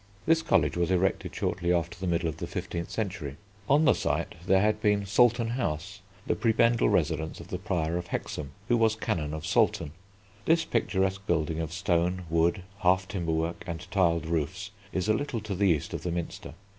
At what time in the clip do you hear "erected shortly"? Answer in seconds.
0.89-1.71